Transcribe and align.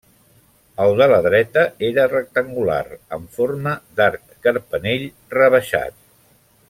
El 0.85 0.93
de 1.01 1.07
la 1.11 1.19
dreta 1.25 1.65
era 1.89 2.05
rectangular 2.13 2.79
en 3.19 3.27
forma 3.37 3.75
d'arc 4.01 4.35
carpanell 4.49 5.07
rebaixat. 5.37 6.01